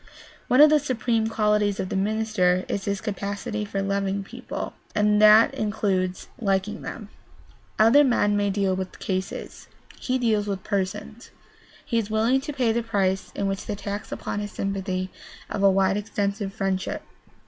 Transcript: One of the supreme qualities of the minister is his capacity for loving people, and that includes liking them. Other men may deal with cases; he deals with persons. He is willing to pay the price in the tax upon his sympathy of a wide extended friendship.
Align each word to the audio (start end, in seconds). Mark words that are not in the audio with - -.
One 0.47 0.61
of 0.61 0.71
the 0.71 0.79
supreme 0.79 1.27
qualities 1.27 1.79
of 1.79 1.89
the 1.89 1.95
minister 1.95 2.65
is 2.67 2.85
his 2.85 3.01
capacity 3.01 3.63
for 3.65 3.83
loving 3.83 4.23
people, 4.23 4.73
and 4.95 5.21
that 5.21 5.53
includes 5.53 6.27
liking 6.39 6.81
them. 6.81 7.09
Other 7.77 8.03
men 8.03 8.35
may 8.35 8.49
deal 8.49 8.75
with 8.75 8.97
cases; 8.97 9.67
he 9.99 10.17
deals 10.17 10.47
with 10.47 10.63
persons. 10.63 11.29
He 11.85 11.99
is 11.99 12.09
willing 12.09 12.41
to 12.41 12.51
pay 12.51 12.71
the 12.71 12.81
price 12.81 13.31
in 13.35 13.47
the 13.47 13.55
tax 13.75 14.11
upon 14.11 14.39
his 14.39 14.53
sympathy 14.53 15.11
of 15.51 15.61
a 15.61 15.69
wide 15.69 15.97
extended 15.97 16.51
friendship. 16.51 17.03